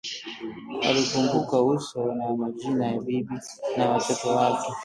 [0.87, 3.37] Alikumbuka uso na majina ya bibi
[3.77, 4.69] na watoto wake